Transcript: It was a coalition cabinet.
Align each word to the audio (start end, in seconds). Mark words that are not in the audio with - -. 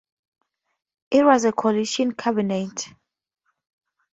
It 1.11 1.23
was 1.23 1.45
a 1.45 1.51
coalition 1.51 2.13
cabinet. 2.15 2.89